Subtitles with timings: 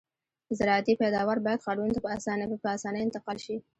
[0.59, 1.99] زراعتي پیداوار باید ښارونو ته
[2.63, 3.55] په اسانۍ انتقال شي